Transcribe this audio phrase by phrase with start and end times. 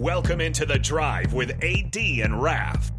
[0.00, 2.90] Welcome into the drive with AD and Raf.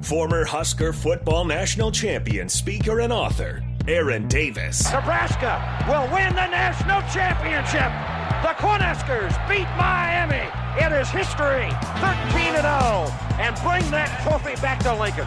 [0.00, 4.90] Former Husker football national champion, speaker, and author, Aaron Davis.
[4.90, 7.92] Nebraska will win the national championship.
[8.40, 10.48] The Cornhuskers beat Miami.
[10.82, 11.68] It is history,
[12.00, 15.26] 13 0, and bring that trophy back to Lincoln.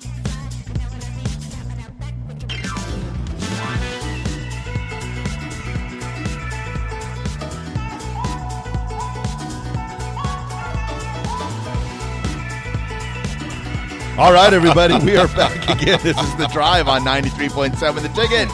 [14.21, 15.99] All right, everybody, we are back again.
[16.03, 18.49] This is the drive on 93.7 The Ticket.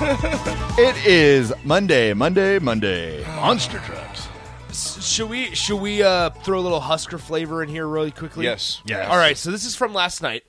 [0.80, 3.26] It is Monday, Monday, Monday.
[3.36, 4.30] Monster trucks.
[4.72, 8.46] Should we should we uh, throw a little Husker flavor in here really quickly?
[8.46, 8.82] Yes.
[8.86, 9.10] Yes.
[9.10, 9.38] All right.
[9.38, 10.44] So this is from last night.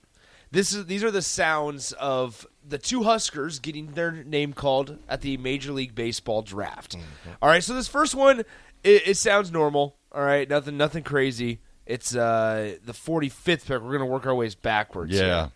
[0.53, 5.23] This is these are the sounds of the two Huskers getting their name called at
[5.23, 6.95] the Major League Baseball draft.
[7.43, 7.65] All right.
[7.65, 8.45] So this first one,
[8.85, 9.97] it, it sounds normal.
[10.13, 10.49] All right.
[10.49, 11.59] Nothing nothing crazy.
[11.89, 13.81] It's uh, the 45th pick.
[13.81, 15.15] We're gonna work our ways backwards.
[15.15, 15.27] here.
[15.27, 15.49] Yeah.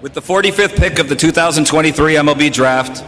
[0.00, 3.04] With the 45th pick of the 2023 MLB Draft,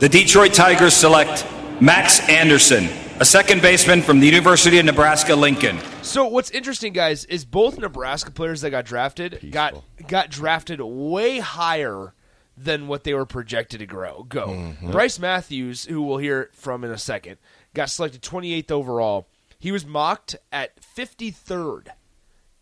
[0.00, 1.44] the Detroit Tigers select
[1.82, 2.88] Max Anderson,
[3.20, 5.78] a second baseman from the University of Nebraska Lincoln.
[6.00, 11.40] So what's interesting, guys, is both Nebraska players that got drafted got got drafted way
[11.40, 12.14] higher
[12.56, 14.72] than what they were projected to grow go.
[14.90, 17.36] Bryce Matthews, who we'll hear from in a second,
[17.74, 19.26] got selected 28th overall.
[19.58, 21.88] He was mocked at 53rd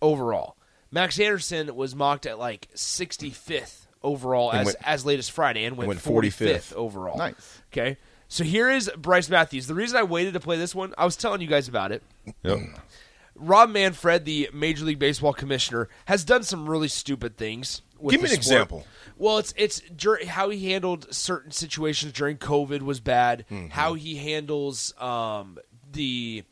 [0.00, 0.56] overall.
[0.90, 5.64] Max Anderson was mocked at like 65th overall And as went- as late as Friday
[5.64, 6.72] and went, went 45th 45th.
[6.74, 7.18] overall.
[7.18, 7.60] Nice.
[7.72, 7.96] Okay.
[8.28, 9.66] So here is Bryce Matthews.
[9.66, 12.02] The reason I waited to play this one, I was telling you guys about it.
[12.42, 12.58] Yep.
[13.36, 17.82] Rob Manfred, the Major League Baseball commissioner, has done some really stupid things.
[17.98, 18.38] With Give me an sport.
[18.38, 18.86] example.
[19.18, 23.44] Well, it's it's dur- how he handled certain situations during COVID was bad.
[23.50, 23.68] Mm-hmm.
[23.68, 25.58] How he handles um,
[25.92, 26.44] the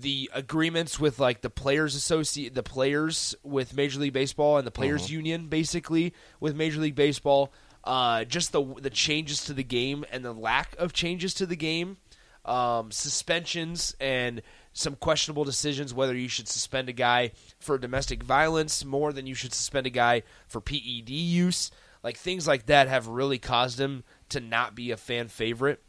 [0.00, 4.70] the agreements with like the players associate the players with Major League Baseball and the
[4.70, 5.12] players Mm-hmm.
[5.14, 7.52] union basically with Major League Baseball.
[7.84, 11.56] Uh, just the the changes to the game and the lack of changes to the
[11.56, 11.96] game,
[12.44, 14.42] um, suspensions and
[14.72, 19.34] some questionable decisions whether you should suspend a guy for domestic violence more than you
[19.34, 21.70] should suspend a guy for PED use.
[22.04, 25.82] Like things like that have really caused him to not be a fan favorite.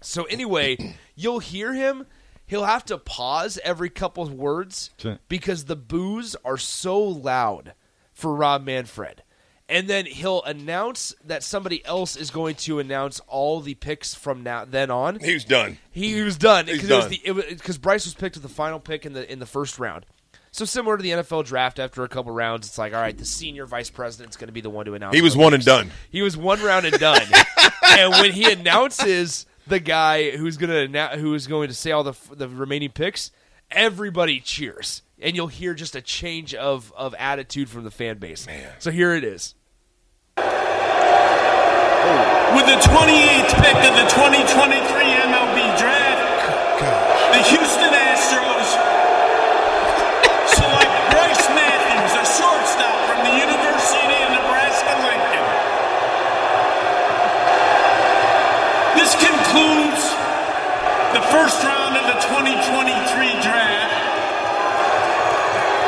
[0.00, 0.76] So anyway,
[1.14, 2.06] you'll hear him.
[2.46, 4.90] He'll have to pause every couple of words
[5.28, 7.74] because the boos are so loud
[8.12, 9.22] for Rob Manfred.
[9.68, 14.44] And then he'll announce that somebody else is going to announce all the picks from
[14.44, 15.18] now then on.
[15.18, 15.78] He was done.
[15.90, 17.10] He, he was done He's because was done.
[17.10, 19.46] the it was because Bryce was picked with the final pick in the in the
[19.46, 20.06] first round.
[20.52, 23.26] So similar to the NFL draft, after a couple rounds, it's like, all right, the
[23.26, 25.14] senior vice president's going to be the one to announce.
[25.14, 25.90] He was the one and done.
[26.10, 27.20] He was one round and done.
[27.90, 31.90] and when he announces the guy who's going to annou- who is going to say
[31.92, 33.30] all the the remaining picks,
[33.70, 38.46] everybody cheers, and you'll hear just a change of of attitude from the fan base.
[38.78, 39.54] So here it is.
[40.36, 40.44] With
[42.54, 45.15] With the 28th pick of the 2023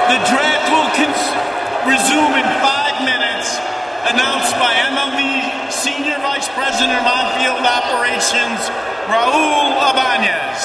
[0.08, 1.32] The draft will cons-
[1.84, 3.60] resume in five minutes,
[4.08, 8.60] announced by MLB Senior Vice President of On-Field Operations,
[9.12, 10.60] Raul Ibanez.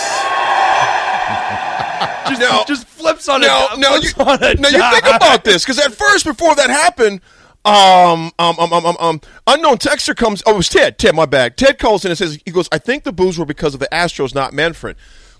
[2.30, 5.44] Just, Now- just flips on now, a now you, on a now you think about
[5.44, 7.20] this because at first, before that happened,
[7.66, 10.42] um, um, um, um, um, um, unknown texter comes.
[10.46, 10.98] Oh, it was Ted.
[10.98, 11.58] Ted, my bad.
[11.58, 12.70] Ted calls in and says he goes.
[12.72, 14.96] I think the boos were because of the Astros, not Manfred.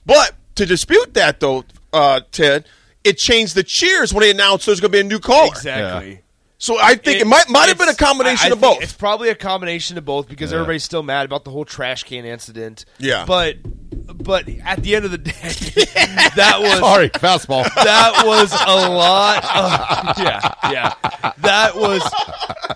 [0.06, 1.64] But to dispute that, though,
[1.94, 2.68] uh, Ted,
[3.04, 5.48] it changed the cheers when they announced there's going to be a new caller.
[5.48, 6.22] Exactly.
[6.58, 8.82] So I think it, might might have been a combination I- I of both.
[8.82, 12.24] It's probably a combination of both because everybody's still mad about the whole trash can
[12.24, 12.86] incident.
[13.00, 13.26] Yeah.
[13.26, 13.58] but
[14.24, 15.32] but at the end of the day,
[16.36, 17.64] that was Sorry, fastball.
[17.76, 19.44] that was a lot.
[19.44, 22.02] Of, yeah, yeah, that was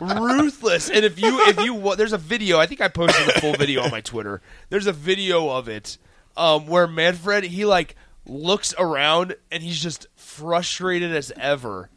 [0.01, 0.89] ruthless.
[0.89, 3.83] And if you if you there's a video, I think I posted the full video
[3.83, 4.41] on my Twitter.
[4.69, 5.97] There's a video of it
[6.35, 7.95] um, where Manfred he like
[8.27, 11.89] looks around and he's just frustrated as ever.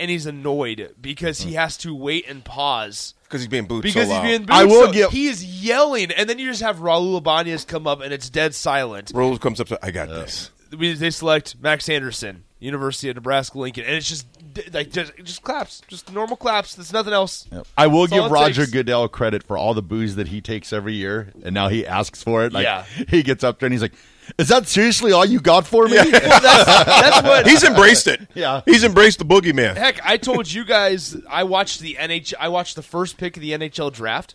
[0.00, 4.08] And he's annoyed because he has to wait and pause because he's being booed because
[4.08, 4.50] so he's being booed.
[4.50, 7.86] I will so give- he is yelling, and then you just have Raul Ibanez come
[7.86, 9.12] up, and it's dead silent.
[9.14, 9.68] Rose comes up.
[9.68, 10.50] To, I got uh, this.
[10.76, 15.12] We- They select Max Anderson, University of Nebraska Lincoln, and it's just d- like just
[15.22, 16.74] just claps, just normal claps.
[16.74, 17.46] There's nothing else.
[17.78, 18.72] I will That's give Roger takes.
[18.72, 22.24] Goodell credit for all the booze that he takes every year, and now he asks
[22.24, 22.52] for it.
[22.52, 22.84] Like Yeah.
[23.08, 23.94] he gets up there and he's like,
[24.38, 28.20] "Is that seriously all you got for me?" Well, that's, that's what He's embraced it.
[28.34, 28.62] Yeah.
[28.64, 29.76] he's embraced the boogeyman.
[29.76, 33.42] Heck, I told you guys I watched the NH I watched the first pick of
[33.42, 34.34] the NHL draft.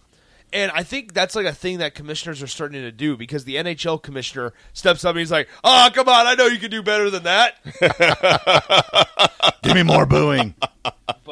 [0.53, 3.55] And I think that's like a thing that commissioners are starting to do because the
[3.55, 6.25] NHL commissioner steps up and he's like, "Oh, come on!
[6.25, 7.55] I know you can do better than that."
[9.63, 10.55] Give me more booing.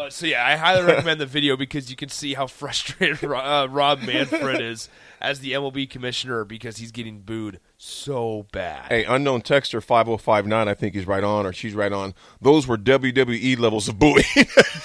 [0.06, 3.66] But so yeah, I highly recommend the video because you can see how frustrated uh,
[3.72, 4.88] Rob Manfred is
[5.20, 8.92] as the MLB commissioner because he's getting booed so bad.
[8.92, 10.68] Hey, unknown texter five zero five nine.
[10.68, 12.14] I think he's right on, or she's right on.
[12.40, 14.22] Those were WWE levels of booing.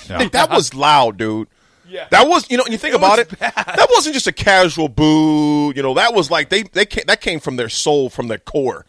[0.08, 1.48] Hey, that was loud, dude.
[1.86, 2.06] Yeah.
[2.10, 3.52] That was, you know, and you think It about was it, bad.
[3.54, 5.70] that wasn't just a casual boo.
[5.76, 8.38] You know, that was like they they came, that came from their soul, from their
[8.38, 8.86] core.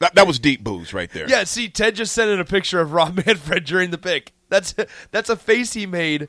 [0.00, 1.28] That that was deep boos right there.
[1.28, 4.32] Yeah, see, Ted just sent in a picture of Rob Manfred during the pick.
[4.50, 4.74] That's
[5.10, 6.28] that's a face he made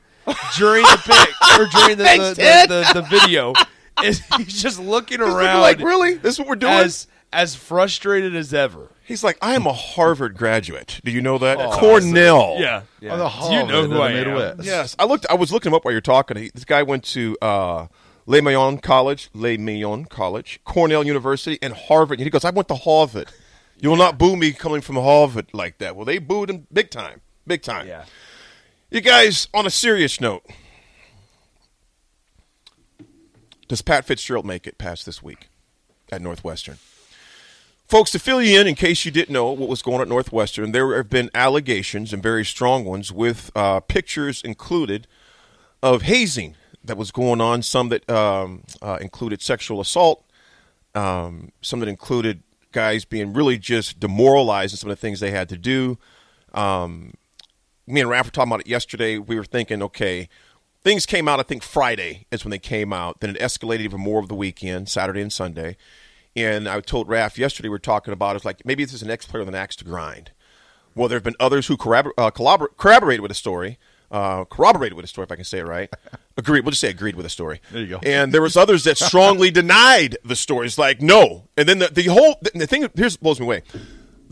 [0.56, 3.52] during the pick or during the Thanks, the, the, the, the video.
[4.02, 6.14] Is he's just looking People around like, really?
[6.14, 6.72] This is what we're doing?
[6.72, 8.88] as as frustrated as ever.
[9.04, 11.00] He's like, I am a Harvard graduate.
[11.04, 11.58] Do you know that?
[11.58, 12.56] Oh, Cornell.
[12.58, 13.12] Yeah, yeah.
[13.12, 14.60] On the Do you know who of I the am?
[14.62, 15.26] Yes, I looked.
[15.28, 16.36] I was looking him up while you're talking.
[16.36, 17.86] He, this guy went to uh,
[18.26, 22.20] Le Moyne College, Le Moyne College, Cornell University, and Harvard.
[22.20, 23.28] And he goes, "I went to Harvard.
[23.80, 26.90] You will not boo me coming from Harvard like that." Well, they booed him big
[26.90, 27.86] time, big time.
[27.86, 28.04] Yeah.
[28.90, 30.44] You guys, on a serious note,
[33.68, 35.48] does Pat Fitzgerald make it past this week
[36.10, 36.76] at Northwestern?
[37.88, 40.08] Folks, to fill you in, in case you didn't know what was going on at
[40.08, 45.06] Northwestern, there have been allegations and very strong ones with uh, pictures included
[45.82, 46.54] of hazing
[46.84, 47.62] that was going on.
[47.62, 50.24] Some that um, uh, included sexual assault,
[50.94, 55.30] um, some that included guys being really just demoralized in some of the things they
[55.30, 55.98] had to do.
[56.54, 57.14] Um,
[57.86, 59.18] me and Raph were talking about it yesterday.
[59.18, 60.28] We were thinking, okay,
[60.82, 61.40] things came out.
[61.40, 63.20] I think Friday is when they came out.
[63.20, 65.76] Then it escalated even more over the weekend, Saturday and Sunday.
[66.34, 69.10] And I told Raph yesterday we were talking about it's like maybe this is an
[69.10, 70.30] ex player with an axe to grind.
[70.94, 73.78] Well, there have been others who corrobor- uh, collabor- corroborated with the story,
[74.10, 75.90] uh, corroborated with the story, if I can say it right.
[76.36, 76.64] Agreed.
[76.64, 77.60] We'll just say agreed with the story.
[77.70, 78.00] There you go.
[78.02, 81.48] And there was others that strongly denied the stories, like no.
[81.58, 83.62] And then the, the whole the, the thing here's blows me away.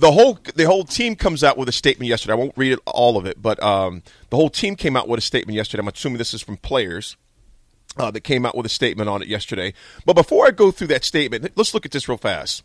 [0.00, 2.32] The whole the whole team comes out with a statement yesterday.
[2.32, 5.18] I won't read it, all of it, but um, the whole team came out with
[5.18, 5.82] a statement yesterday.
[5.82, 7.16] I'm assuming this is from players
[7.98, 9.74] uh, that came out with a statement on it yesterday.
[10.06, 12.62] But before I go through that statement, let's look at this real fast.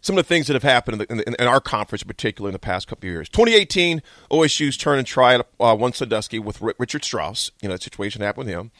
[0.00, 2.48] Some of the things that have happened in, the, in, in our conference, in particular,
[2.48, 3.28] in the past couple of years.
[3.28, 7.50] 2018, OSU's turn and try at uh, one Sandusky with R- Richard Strauss.
[7.60, 8.70] You know, that situation happened with him.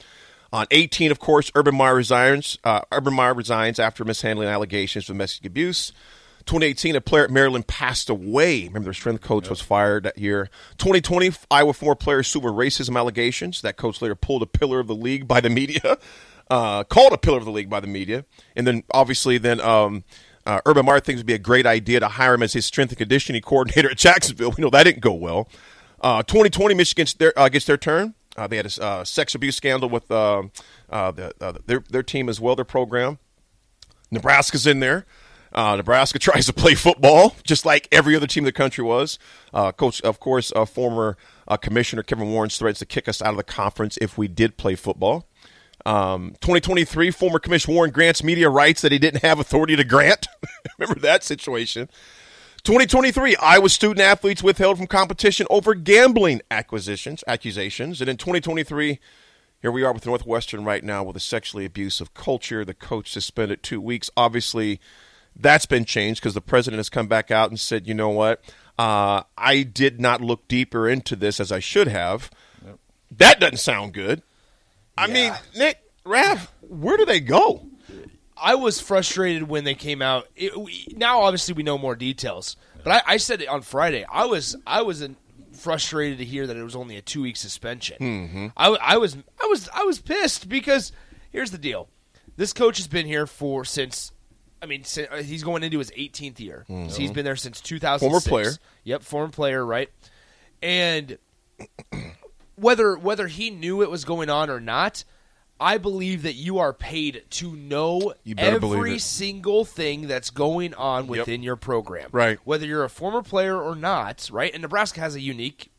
[0.53, 2.59] On 18, of course, Urban Meyer resigns.
[2.63, 5.93] Uh, Urban Meyer resigns after mishandling allegations of domestic abuse.
[6.47, 8.67] 2018, a player at Maryland passed away.
[8.67, 10.51] Remember, their strength coach was fired that year.
[10.79, 13.63] 2020, Iowa former player sued over racism allegations.
[13.63, 15.99] That coach later pulled a pillar of the league by the media,
[16.51, 18.25] uh, called a pillar of the league by the media,
[18.55, 20.05] and then obviously then um,
[20.45, 22.91] uh, Urban Meyer thinks would be a great idea to hire him as his strength
[22.91, 24.53] and conditioning coordinator at Jacksonville.
[24.57, 25.49] We know that didn't go well.
[26.01, 28.15] Uh, 2020, Michigan their, uh, gets their turn.
[28.37, 30.51] Uh, they had a uh, sex abuse scandal with the,
[31.67, 33.19] their their team as well, their program.
[34.11, 35.07] Nebraska's in there.
[35.55, 39.19] Uh, Nebraska tries to play football just like every other team in the country was.
[39.53, 43.31] Uh, coach, of course, uh, former uh, commissioner Kevin Warren's threats to kick us out
[43.31, 45.29] of the conference if we did play football.
[45.87, 50.27] Um, 2023, former Commissioner Warren grants media rights that he didn't have authority to grant.
[50.79, 51.91] Remember that situation?
[52.63, 58.01] 2023, Iowa student athletes withheld from competition over gambling acquisitions, accusations.
[58.01, 58.99] And in 2023,
[59.61, 62.65] here we are with Northwestern right now with a sexually abusive culture.
[62.65, 64.11] The coach suspended two weeks.
[64.17, 64.81] Obviously,
[65.37, 68.43] that's been changed because the president has come back out and said, you know what?
[68.79, 72.31] Uh, I did not look deeper into this as I should have.
[72.65, 72.79] Yep.
[73.13, 74.23] That doesn't sound good.
[74.97, 77.67] I mean, Nick, Raph, where do they go?
[78.37, 80.29] I was frustrated when they came out.
[80.37, 82.57] It, we, now, obviously, we know more details.
[82.83, 84.05] But I, I, said it on Friday.
[84.11, 85.07] I was I was
[85.53, 87.97] frustrated to hear that it was only a two week suspension.
[87.99, 88.47] Mm-hmm.
[88.57, 90.93] I, I was I was I was pissed because
[91.31, 91.89] here's the deal:
[92.37, 94.13] this coach has been here for since.
[94.65, 96.65] I mean, uh, he's going into his 18th year.
[96.69, 96.89] Mm-hmm.
[96.89, 98.01] So he's been there since 2006.
[98.01, 98.57] Former player.
[98.85, 99.91] Yep, former player, right?
[100.63, 101.19] And
[102.57, 105.05] whether whether he knew it was going on or not,
[105.61, 111.43] I believe that you are paid to know every single thing that's going on within
[111.43, 111.47] yep.
[111.47, 112.09] your program.
[112.11, 112.39] Right.
[112.45, 114.53] Whether you're a former player or not, right?
[114.53, 115.71] And Nebraska has a unique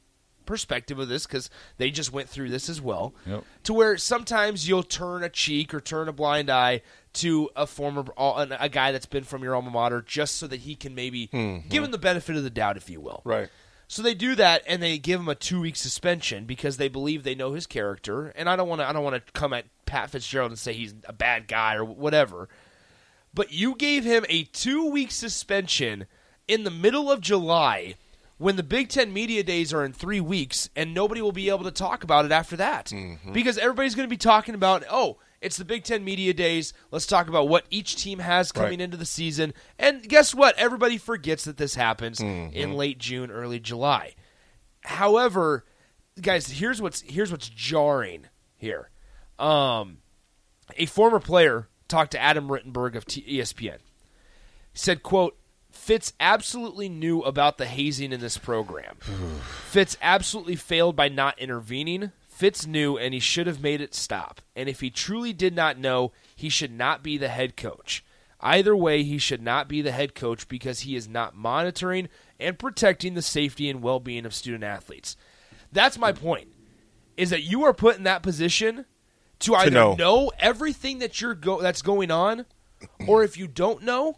[0.46, 3.16] perspective of this because they just went through this as well.
[3.26, 3.44] Yep.
[3.64, 6.82] To where sometimes you'll turn a cheek or turn a blind eye
[7.16, 10.76] to a former a guy that's been from your alma mater just so that he
[10.76, 11.68] can maybe mm-hmm.
[11.70, 13.22] give him the benefit of the doubt, if you will.
[13.24, 13.50] Right.
[13.88, 17.24] So they do that, and they give him a two week suspension because they believe
[17.24, 18.28] they know his character.
[18.36, 18.88] And I don't want to.
[18.88, 21.86] I don't want to come at Pat Fitzgerald and say he's a bad guy or
[21.86, 22.50] whatever.
[23.34, 26.08] But you gave him a two week suspension
[26.48, 27.96] in the middle of July
[28.38, 31.64] when the Big Ten media days are in three weeks, and nobody will be able
[31.64, 33.34] to talk about it after that mm-hmm.
[33.34, 36.74] because everybody's going to be talking about oh it's the Big Ten Media Days.
[36.92, 38.82] Let's talk about what each team has coming right.
[38.82, 39.54] into the season.
[39.78, 40.58] And guess what?
[40.58, 42.56] Everybody forgets that this happens mm-hmm.
[42.56, 44.16] in late June, early July.
[44.82, 45.66] However,
[46.22, 48.90] guys, here's what's here's what's jarring here.
[49.38, 49.98] Um,
[50.78, 53.78] a former player talked to Adam Rittenberg of T- ESPN.
[54.72, 55.38] He said, "quote
[55.76, 58.96] Fitz absolutely knew about the hazing in this program.
[59.70, 62.12] Fitz absolutely failed by not intervening.
[62.36, 64.42] Fitz knew and he should have made it stop.
[64.58, 68.04] And if he truly did not know, he should not be the head coach.
[68.42, 72.60] Either way, he should not be the head coach because he is not monitoring and
[72.60, 75.16] protecting the safety and well being of student athletes.
[75.72, 76.50] That's my point.
[77.16, 78.84] Is that you are put in that position
[79.40, 79.96] to either know.
[79.96, 80.32] know.
[80.38, 82.46] everything that you're go- that's going on,
[83.08, 84.18] or if you don't know,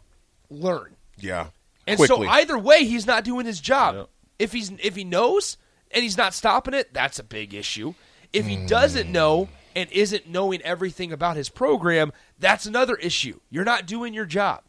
[0.50, 0.96] learn.
[1.20, 1.50] Yeah.
[1.86, 2.26] And Quickly.
[2.26, 4.10] so either way, he's not doing his job.
[4.40, 5.58] If he's if he knows
[5.92, 7.94] and he's not stopping it, that's a big issue.
[8.34, 13.40] If he doesn't know and isn't knowing everything about his program, that's another issue.
[13.50, 14.62] You're not doing your job.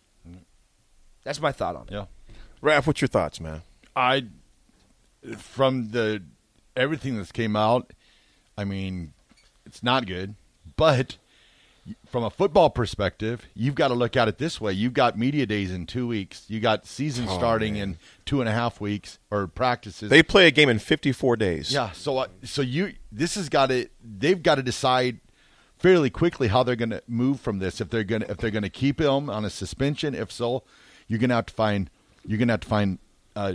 [1.25, 1.93] That's my thought on it.
[1.93, 2.05] Yeah.
[2.63, 3.63] Raph, what's your thoughts, man?
[3.95, 4.27] I
[5.37, 6.23] from the
[6.77, 7.93] everything that's came out,
[8.57, 9.13] I mean,
[9.67, 10.35] it's not good.
[10.77, 11.17] But
[12.09, 15.47] from a football perspective, you've got to look at it this way: you've got media
[15.47, 17.83] days in two weeks, you got season Oh, starting man.
[17.83, 20.11] in two and a half weeks or practices.
[20.11, 21.73] They play a game in 54 days.
[21.73, 25.21] Yeah, so uh, so you this has got to they've got to decide
[25.79, 27.81] fairly quickly how they're going to move from this.
[27.81, 30.63] If they're going to if they're going to keep him on a suspension, if so,
[31.07, 31.91] you're going to have to find
[32.27, 32.99] you're going to have to find
[33.37, 33.55] uh,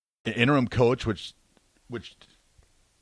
[0.25, 1.33] An interim coach, which,
[1.87, 2.15] which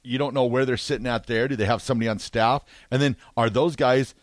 [0.04, 1.48] you don't know where they're sitting at there.
[1.48, 2.64] Do they have somebody on staff?
[2.90, 4.16] And then are those guys?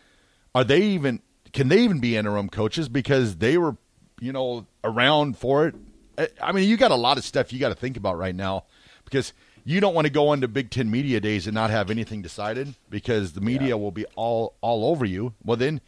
[0.54, 1.20] Are they even?
[1.52, 3.76] Can they even be interim coaches because they were,
[4.20, 5.74] you know, around for it?
[6.18, 8.34] I- I mean, you got a lot of stuff you got to think about right
[8.34, 8.64] now
[9.04, 9.32] because
[9.64, 12.74] you don't want to go into Big Ten media days and not have anything decided
[12.88, 15.34] because the media will be all all over you.
[15.44, 15.80] Well, then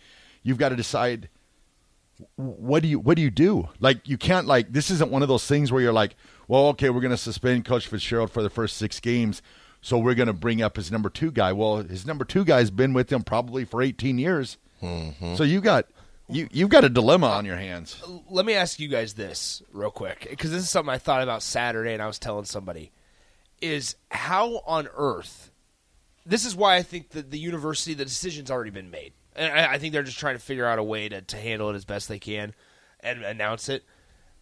[0.43, 1.29] you've got to decide
[2.37, 3.69] what do you what do you do?
[3.81, 6.17] Like you can't like this isn't one of those things where you're like,
[6.49, 9.43] well, okay, we're going to suspend Coach Fitzgerald for the first six games,
[9.81, 11.52] so we're going to bring up his number two guy.
[11.52, 15.37] Well, his number two guy's been with him probably for 18 years, mm-hmm.
[15.37, 15.87] so you got
[16.28, 18.02] you you've got a dilemma on your hands.
[18.28, 21.43] Let me ask you guys this real quick because this is something I thought about
[21.43, 22.93] Saturday and I was telling somebody
[23.61, 25.50] is how on earth
[26.28, 29.14] this is why I think that the university the decision's already been made.
[29.35, 31.71] And I, I think they're just trying to figure out a way to, to handle
[31.71, 32.55] it as best they can
[33.00, 33.85] and announce it.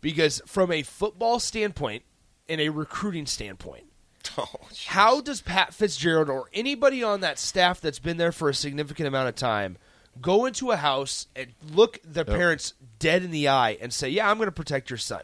[0.06, 2.04] Because from a football standpoint
[2.48, 3.86] and a recruiting standpoint,
[4.38, 4.46] oh,
[4.86, 9.08] how does Pat Fitzgerald or anybody on that staff that's been there for a significant
[9.08, 9.78] amount of time
[10.20, 14.30] go into a house and look their parents dead in the eye and say, "Yeah,
[14.30, 15.22] I'm going to protect your son"?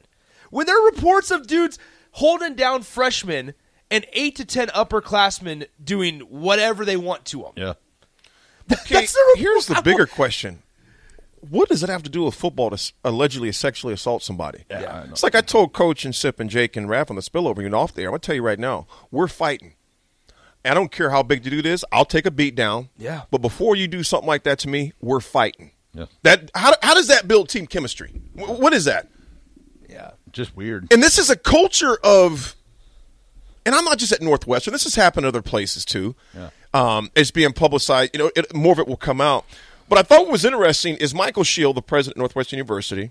[0.50, 1.78] When there are reports of dudes
[2.14, 3.54] holding down freshmen
[3.88, 7.52] and eight to ten upperclassmen doing whatever they want to them.
[7.54, 7.74] Yeah.
[8.72, 10.60] Okay, here's the bigger question.
[11.48, 14.64] What does it have to do with football to allegedly sexually assault somebody?
[14.70, 15.04] Yeah.
[15.10, 17.68] It's like I told Coach and Sip and Jake and Raph on the spillover, you
[17.68, 18.06] know, off there.
[18.06, 19.74] I'm going to tell you right now, we're fighting.
[20.64, 21.84] I don't care how big the dude is.
[21.90, 22.90] I'll take a beat down.
[22.96, 23.22] Yeah.
[23.32, 25.72] But before you do something like that to me, we're fighting.
[25.92, 26.06] Yeah.
[26.22, 28.22] That how, how does that build team chemistry?
[28.34, 29.08] Wh- What is that?
[29.88, 30.12] Yeah.
[30.30, 30.92] Just weird.
[30.92, 32.54] And this is a culture of,
[33.66, 34.72] and I'm not just at Northwestern.
[34.72, 36.14] This has happened other places too.
[36.34, 36.50] Yeah.
[36.72, 38.12] Um, it's being publicized.
[38.14, 39.44] You know, it, more of it will come out.
[39.92, 43.10] But I thought what was interesting is Michael Schill, the president of Northwestern University,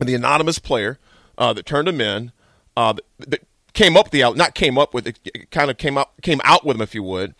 [0.00, 0.98] and the anonymous player
[1.38, 2.32] uh, that turned him in,
[2.76, 3.40] uh, that, that
[3.74, 6.66] came up the out, not came up with it, kind of came up, came out
[6.66, 7.36] with him, if you would.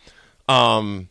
[0.47, 1.09] Um,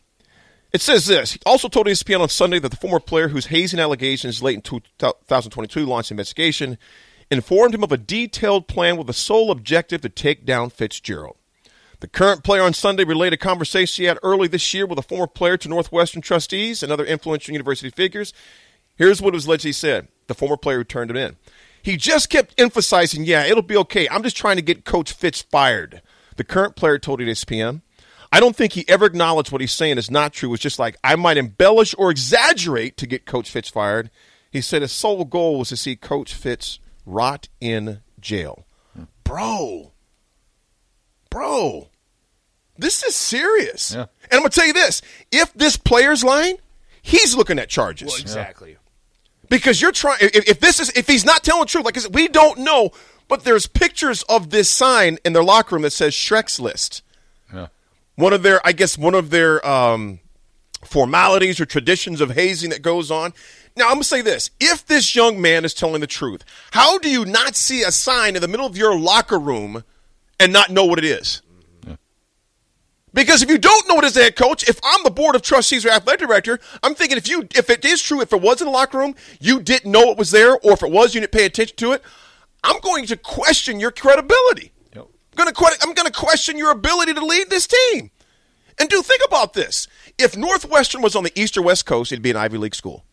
[0.73, 1.33] it says this.
[1.33, 4.63] He also told ESPN on Sunday that the former player whose hazing allegations late in
[4.63, 6.79] 2022 launched investigation
[7.29, 11.37] informed him of a detailed plan with the sole objective to take down Fitzgerald.
[12.01, 15.03] The current player on Sunday relayed a conversation he had early this year with a
[15.03, 18.33] former player to Northwestern trustees and other influential university figures.
[18.95, 20.07] Here's what was allegedly said.
[20.25, 21.37] The former player who turned him in.
[21.83, 24.09] He just kept emphasizing, yeah, it'll be okay.
[24.09, 26.01] I'm just trying to get Coach Fitz fired.
[26.37, 27.81] The current player told ESPN.
[28.31, 30.53] I don't think he ever acknowledged what he's saying is not true.
[30.53, 34.09] It's just like, I might embellish or exaggerate to get Coach Fitz fired.
[34.49, 38.65] He said his sole goal was to see Coach Fitz rot in jail.
[38.95, 39.03] Hmm.
[39.23, 39.91] Bro.
[41.29, 41.90] Bro.
[42.81, 43.93] This is serious.
[43.93, 44.01] Yeah.
[44.01, 46.57] And I'm going to tell you this if this player's lying,
[47.01, 48.07] he's looking at charges.
[48.07, 48.77] Well, exactly.
[49.49, 50.17] Because you're trying.
[50.21, 52.91] If, if this is, if he's not telling the truth, like said, we don't know.
[53.27, 57.01] But there's pictures of this sign in their locker room that says Shrek's list.
[57.53, 57.67] Yeah.
[58.15, 60.19] One of their, I guess, one of their um,
[60.83, 63.33] formalities or traditions of hazing that goes on.
[63.75, 67.09] Now I'm gonna say this: if this young man is telling the truth, how do
[67.09, 69.83] you not see a sign in the middle of your locker room
[70.39, 71.41] and not know what it is?
[73.13, 75.41] Because if you don't know it as a head coach, if I'm the board of
[75.41, 78.61] trustees or athletic director, I'm thinking if you if it is true, if it was
[78.61, 81.19] in the locker room, you didn't know it was there, or if it was, you
[81.21, 82.03] didn't pay attention to it,
[82.63, 84.71] I'm going to question your credibility.
[84.95, 85.07] Yep.
[85.37, 88.11] I'm going to que- I'm going to question your ability to lead this team.
[88.79, 92.23] And do think about this: if Northwestern was on the east or west coast, it'd
[92.23, 93.03] be an Ivy League school.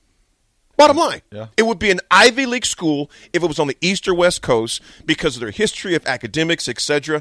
[0.76, 1.48] Bottom line, Yeah.
[1.56, 4.42] it would be an Ivy League school if it was on the east or west
[4.42, 7.20] coast because of their history of academics, etc.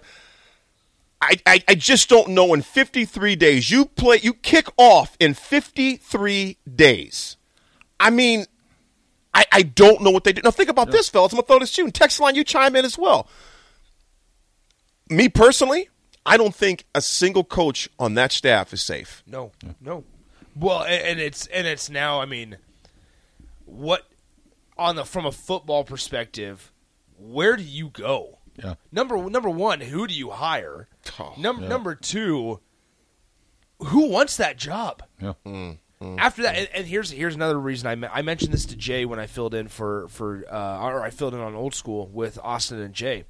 [1.22, 3.72] I, I, I just don't know in 53 days.
[3.72, 7.38] You play you kick off in 53 days.
[8.00, 8.46] I mean,
[9.34, 10.42] I, I don't know what they do.
[10.44, 11.32] Now think about this, fellas.
[11.32, 11.86] I'm gonna throw this to you.
[11.86, 13.28] And text line, you chime in as well.
[15.10, 15.90] Me personally,
[16.26, 19.24] I don't think a single coach on that staff is safe.
[19.26, 20.04] No, no.
[20.56, 22.20] Well, and, and it's and it's now.
[22.20, 22.58] I mean,
[23.66, 24.08] what
[24.78, 26.72] on the from a football perspective,
[27.18, 28.37] where do you go?
[28.64, 28.74] Yeah.
[28.92, 30.88] Number number one, who do you hire?
[31.20, 31.68] Oh, Num- yeah.
[31.68, 32.60] Number two,
[33.80, 35.04] who wants that job?
[35.22, 35.34] Yeah.
[36.20, 39.06] After that, and, and here's here's another reason I me- I mentioned this to Jay
[39.06, 42.38] when I filled in for for uh, or I filled in on old school with
[42.44, 43.26] Austin and Jay.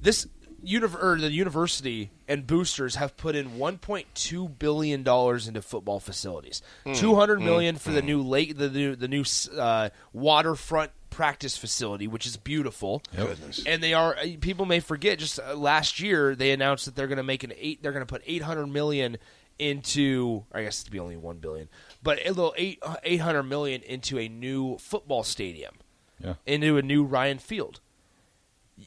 [0.00, 0.26] this
[0.64, 6.62] univ- or the university and boosters have put in 1.2 billion dollars into football facilities.
[6.86, 9.24] Mm, 200 mm, million for the new lake, the new the new
[9.58, 13.02] uh, waterfront practice facility, which is beautiful.
[13.14, 13.62] Goodness.
[13.66, 15.18] And they are uh, people may forget.
[15.18, 17.82] Just uh, last year, they announced that they're going to make an eight.
[17.82, 19.18] They're going to put 800 million
[19.58, 20.44] into.
[20.52, 21.68] I guess to be only one billion,
[22.02, 25.74] but a little eight uh, 800 million into a new football stadium,
[26.18, 26.34] Yeah.
[26.46, 27.80] into a new Ryan Field.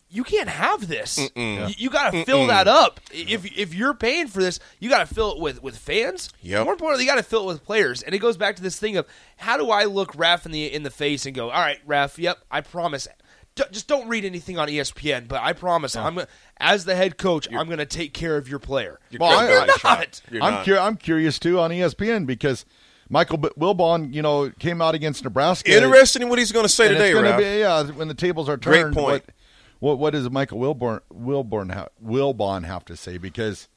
[0.10, 1.18] You can't have this.
[1.20, 1.70] Mm-mm.
[1.70, 2.48] You, you got to fill Mm-mm.
[2.48, 3.00] that up.
[3.12, 6.30] If if you're paying for this, you got to fill it with with fans.
[6.42, 6.64] Yep.
[6.66, 8.02] More importantly, you got to fill it with players.
[8.02, 9.06] And it goes back to this thing of
[9.38, 12.18] how do I look Ref in the in the face and go, all right, Ref,
[12.20, 13.08] yep, I promise.
[13.56, 16.28] D- just don't read anything on ESPN, but I promise, I'm gonna,
[16.58, 19.00] as the head coach, I'm going to take care of your player.
[19.18, 20.22] Well, I- You're I- not.
[20.42, 22.66] I'm, cur- I'm curious too on ESPN because
[23.10, 25.72] Michael B- Wilbon, you know, came out against Nebraska.
[25.74, 27.38] Interesting in what he's going to say And today, it's Ralph.
[27.38, 28.64] be, yeah, when the tables are turned.
[28.74, 28.96] Great turned.
[28.96, 29.24] point.
[29.26, 29.36] What,
[29.80, 33.18] what, what does Michael Wilborn Wilborn ha- Wilbon have to say?
[33.18, 33.68] Because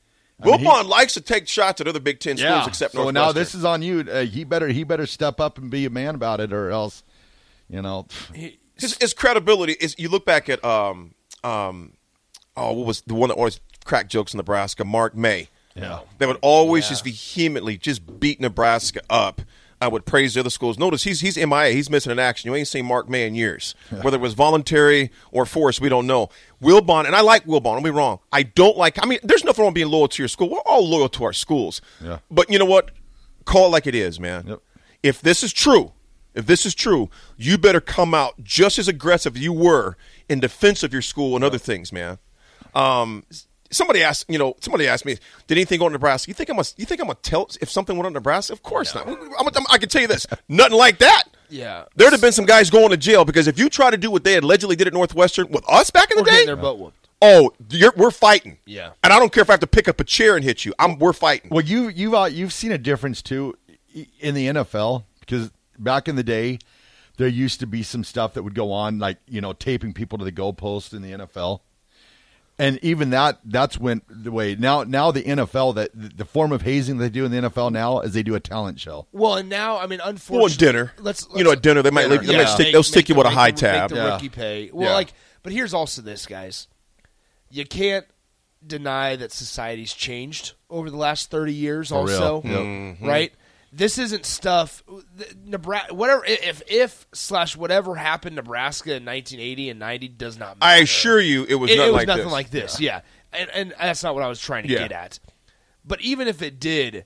[0.42, 2.66] I mean, he- Wilbon likes to take shots at other Big Ten schools yeah.
[2.66, 3.14] except so Northwestern.
[3.14, 4.00] now this is on you.
[4.00, 7.02] Uh, he better he better step up and be a man about it, or else,
[7.68, 8.06] you know.
[8.76, 9.94] his, his credibility is.
[9.98, 11.92] You look back at um um
[12.56, 14.84] oh what was the one that always cracked jokes in Nebraska?
[14.84, 15.48] Mark May.
[15.74, 16.00] Yeah.
[16.18, 16.90] They would always Yeah.
[16.90, 19.42] just vehemently just beat Nebraska up.
[19.80, 20.78] I would praise the other schools.
[20.78, 21.70] Notice he's he's MIA.
[21.70, 22.50] He's missing in action.
[22.50, 23.74] You ain't seen Mark May in years.
[24.02, 26.30] Whether it was voluntary or forced, we don't know.
[26.60, 27.74] Wilbon, and I like Wilbon.
[27.74, 28.18] Don't be wrong.
[28.32, 29.02] I don't like.
[29.02, 30.50] I mean, there's nothing wrong being loyal to your school.
[30.50, 31.80] We're all loyal to our schools.
[32.02, 32.18] Yeah.
[32.30, 32.90] But you know what?
[33.44, 34.46] Call it like it is, man.
[34.48, 34.60] Yep.
[35.02, 35.92] If this is true,
[36.34, 39.96] if this is true, you better come out just as aggressive as you were
[40.28, 42.18] in defense of your school and other things, man.
[42.74, 43.24] Um,
[43.70, 46.30] somebody asked, you know, somebody asked me, did anything go to Nebraska?
[46.30, 48.52] You think I'm gonna, you think I'm gonna tell if something went on Nebraska?
[48.52, 49.06] Of course not.
[49.06, 51.24] I'm, I'm, I can tell you this, nothing like that.
[51.50, 51.84] Yeah.
[51.96, 54.24] There'd have been some guys going to jail because if you try to do what
[54.24, 57.08] they allegedly did at Northwestern with us back in the We're day, their butt whooped.
[57.22, 58.58] oh, you're, we're fighting.
[58.66, 58.90] Yeah.
[59.02, 60.74] And I don't care if I have to pick up a chair and hit you.
[60.78, 61.50] I'm we're fighting.
[61.50, 63.56] Well, you you've uh, you've seen a difference too
[64.20, 66.58] in the NFL because back in the day,
[67.16, 70.18] there used to be some stuff that would go on, like you know, taping people
[70.18, 71.60] to the goalpost in the NFL,
[72.58, 74.54] and even that that's went the way.
[74.56, 78.00] Now, now the NFL that the form of hazing they do in the NFL now
[78.00, 79.06] is they do a talent show.
[79.12, 81.90] Well, and now I mean, Well, unfortunately, at dinner, Let's, you know, at dinner they
[81.90, 82.38] might leave, they Yeah.
[82.44, 83.90] might stick, Make- they'll stick make you the- with a high the- tab.
[83.90, 84.12] Make the Yeah.
[84.14, 84.70] rookie pay.
[84.72, 84.94] Well, Yeah.
[84.94, 86.66] like, but here's also this, guys.
[87.50, 88.06] You can't
[88.66, 91.90] deny that society's changed over the last thirty years.
[91.90, 92.22] For real.
[92.22, 92.58] also, Yep.
[92.60, 93.06] Mm-hmm.
[93.06, 93.32] right?
[93.72, 94.82] This isn't stuff.
[95.44, 96.24] Nebraska, whatever.
[96.24, 100.56] If if slash whatever happened Nebraska in 1980 and 90 does not.
[100.60, 102.32] I assure you, it was it, nothing it was like nothing this.
[102.32, 102.80] like this.
[102.80, 103.00] Yeah,
[103.32, 104.78] And, and that's not what I was trying to Yeah.
[104.80, 105.18] get at.
[105.84, 107.04] But even if it did,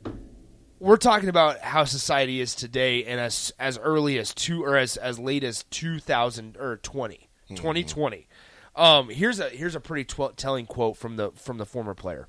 [0.78, 4.96] we're talking about how society is today, and as as early as two or as
[4.96, 7.14] as late as 2000 or 20,
[7.46, 7.54] Mm-hmm.
[7.56, 8.28] 2020.
[8.76, 12.28] Um, here's a here's a pretty tw- telling quote from the from the former player,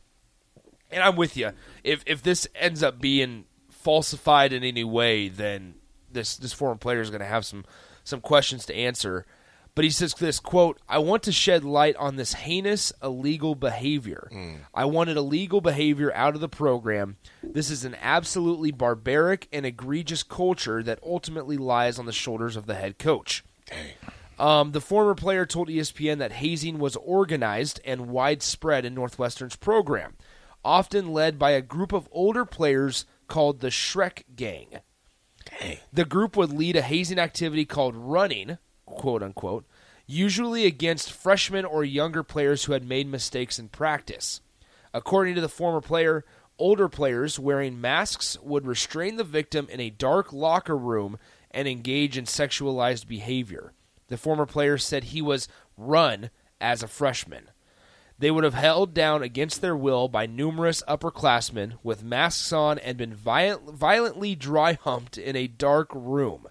[0.91, 1.51] and I'm with you.
[1.83, 3.45] If if this ends up being
[3.83, 5.75] falsified in any way, then
[6.11, 7.65] this this former player is going to have some
[8.03, 9.25] some questions to answer.
[9.75, 14.29] But he says this quote: "I want to shed light on this heinous illegal behavior.
[14.73, 17.17] I wanted illegal behavior out of the program.
[17.41, 22.67] This is an absolutely barbaric and egregious culture that ultimately lies on the shoulders of
[22.67, 23.43] the head coach."
[24.39, 30.15] Um, the former player told ESPN that hazing was organized and widespread in Northwestern's program,
[30.65, 34.79] often led by a group of older players called the Shrek Gang.
[35.91, 39.65] The group would lead a hazing activity called running, quote unquote,
[40.05, 44.41] usually against freshmen or younger players who had made mistakes in practice.
[44.93, 46.25] According to the former player,
[46.59, 51.17] older players wearing masks would restrain the victim in a dark locker room
[51.51, 53.73] and engage in sexualized behavior.
[54.07, 57.49] The former player said he was run as a freshman.
[58.19, 62.97] They would have held down against their will by numerous upperclassmen with masks on and
[62.97, 66.47] been violent, violently dry humped in a dark room.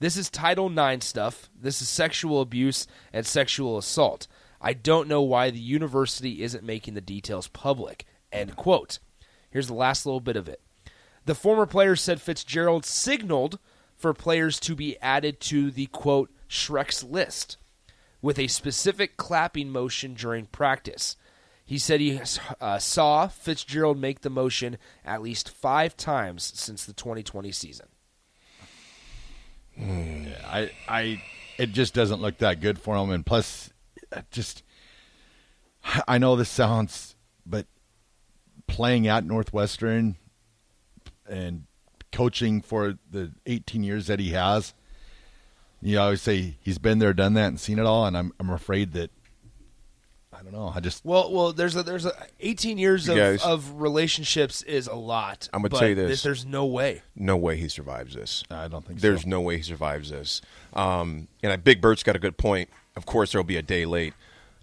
[0.00, 1.48] This is Title IX stuff.
[1.60, 4.26] This is sexual abuse and sexual assault.
[4.60, 8.04] I don't know why the university isn't making the details public.
[8.32, 8.98] End quote.
[9.50, 10.60] Here's the last little bit of it.
[11.24, 13.58] The former player said Fitzgerald signaled
[13.96, 17.56] for players to be added to the quote Shrek's list
[18.20, 21.16] with a specific clapping motion during practice.
[21.64, 22.20] He said he
[22.60, 27.88] uh, saw Fitzgerald make the motion at least five times since the 2020 season.
[29.78, 31.22] I, I,
[31.58, 33.10] it just doesn't look that good for him.
[33.10, 33.70] And plus,
[34.10, 34.62] uh, just,
[36.08, 37.66] I know this sounds, but
[38.66, 40.16] playing at Northwestern
[41.28, 41.64] and
[42.12, 44.74] coaching for the 18 years that he has,
[45.82, 48.06] you know, I always say he's been there, done that, and seen it all.
[48.06, 49.10] And I'm, I'm afraid that
[50.38, 50.72] I don't know.
[50.74, 54.86] I just Well, well, there's a there's a 18 years of, guys- of relationships is
[54.86, 55.48] a lot.
[55.52, 56.22] I'm gonna but tell you this.
[56.22, 57.02] There's no way.
[57.16, 58.44] No way he survives this.
[58.50, 59.28] I don't think There's so.
[59.28, 60.40] no way he survives this.
[60.74, 62.68] Um, and I, Big Bert's got a good point.
[62.94, 64.14] Of course, there'll be a day late.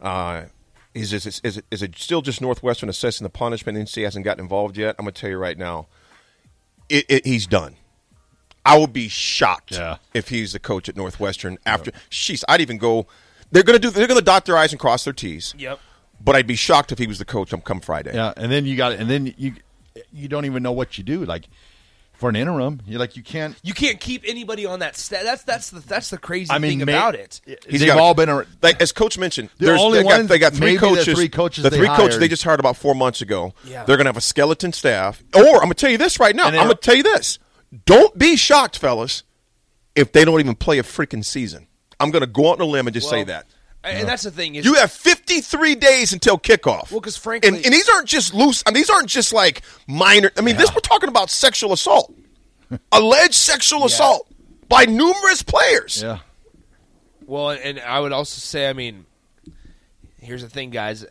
[0.01, 0.45] Uh,
[0.93, 3.77] is, is, is, is, it, is it still just Northwestern assessing the punishment?
[3.77, 4.95] NC hasn't gotten involved yet.
[4.97, 5.87] I'm going to tell you right now,
[6.87, 7.75] it, it, he's done.
[8.65, 9.97] I would be shocked Yeah.
[10.13, 11.91] if he's the coach at Northwestern after.
[12.09, 13.05] Sheesh, I'd even go.
[13.51, 13.91] They're going to do.
[13.91, 15.53] They're going to dot their i's and cross their t's.
[15.57, 15.79] Yep.
[16.23, 18.13] But I'd be shocked if he was the coach on come Friday.
[18.15, 19.53] Yeah, and then you got and then you
[20.11, 21.23] you don't even know what you do.
[21.25, 21.47] Like
[22.13, 23.55] for an interim, you're like you can't.
[23.61, 25.21] You can't keep anybody on that stat.
[25.25, 27.41] That's that's the that's the crazy I mean, thing may- about it.
[27.69, 29.49] He's They've got- all been ar- like as coach mentioned.
[29.59, 31.15] The there's- only they got, they got three maybe the coaches.
[31.17, 32.21] three coaches the they three coaches hired.
[32.21, 33.53] they just hired about four months ago.
[33.65, 33.83] Yeah.
[33.83, 35.21] They're going to have a skeleton staff.
[35.35, 36.45] Or I'm going to tell you this right now.
[36.47, 37.37] I'm going to tell you this.
[37.85, 39.23] Don't be shocked, fellas,
[39.95, 41.67] if they don't even play a freaking season.
[41.99, 43.45] I'm going to go out on a limb and just say that.
[43.83, 46.89] And and that's the thing is You have 53 days until kickoff.
[46.91, 48.63] Well, 'cause frankly- and, and these aren't just loose.
[48.65, 50.31] I mean, these aren't just like minor.
[50.37, 52.11] I mean, this we're talking about sexual assault,
[52.91, 54.27] alleged sexual assault
[54.67, 56.01] by numerous players.
[56.01, 56.17] Yeah,
[57.27, 59.05] Well, and I would also say, I mean,
[60.19, 61.05] here's the thing, guys.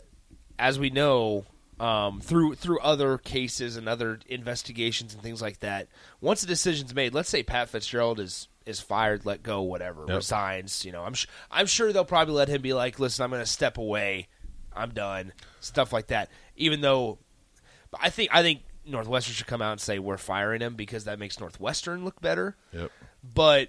[0.59, 1.45] As we know,
[1.81, 5.89] um, through through other cases and other investigations and things like that,
[6.21, 10.17] once a decision's made, let's say Pat Fitzgerald is is fired, let go, whatever, Yep.
[10.17, 10.85] resigns.
[10.85, 13.43] You know, I'm sh- I'm sure they'll probably let him be like, listen, I'm going
[13.43, 14.29] to step away,
[14.75, 16.31] I'm done, stuff like that.
[16.57, 17.19] Even though,
[18.01, 21.19] I think I think Northwestern should come out and say we're firing him because that
[21.19, 22.57] makes Northwestern look better.
[22.73, 22.91] Yep.
[23.35, 23.69] But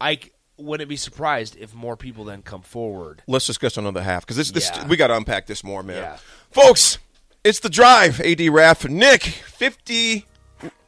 [0.00, 0.20] I
[0.58, 3.22] wouldn't be surprised if more people then come forward.
[3.26, 4.86] let's discuss another half because this, this Yeah.
[4.86, 5.96] we got to unpack this more, man.
[5.96, 6.16] Yeah.
[6.50, 6.98] Folks,
[7.44, 8.20] it's the drive.
[8.20, 10.26] Ad Raff, Nick, 50,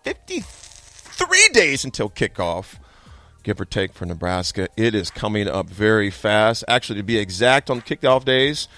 [0.04, 2.76] 53 days until kickoff,
[3.42, 4.68] give or take for Nebraska.
[4.76, 6.64] It is coming up very fast.
[6.68, 8.68] Actually, to be exact, on kickoff days,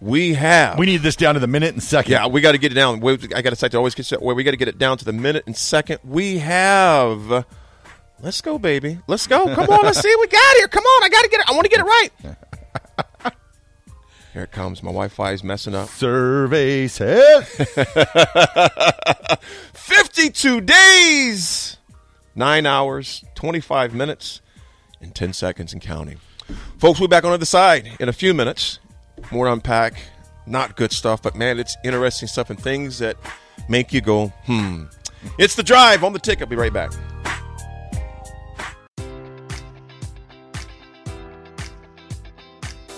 [0.00, 0.78] we have.
[0.78, 2.12] we need this down to the minute and second.
[2.12, 3.00] yeah, we got to get it down.
[3.00, 4.98] We- I got to say to always get where we got to get it down
[4.98, 5.98] to the minute and second.
[6.04, 7.44] We have.
[8.22, 8.98] Let's go, baby.
[9.06, 9.44] Let's go.
[9.54, 9.84] Come on.
[9.84, 10.68] Let's see what we got here.
[10.68, 11.04] Come on.
[11.04, 11.46] I got to get it.
[11.48, 12.10] I want to get it right.
[14.32, 14.82] Here it comes.
[14.82, 15.88] My Wi-Fi is messing up.
[15.88, 17.48] Survey says
[19.72, 21.76] 52 days,
[22.36, 24.40] 9 hours, 25 minutes,
[25.00, 26.18] and 10 seconds and counting.
[26.78, 28.78] Folks, we'll be back on the other side in a few minutes.
[29.32, 29.94] More to unpack.
[30.46, 33.16] Not good stuff, but man, it's interesting stuff and things that
[33.68, 34.84] make you go, hmm.
[35.38, 36.42] It's the drive on the ticket.
[36.42, 36.92] I'll be right back.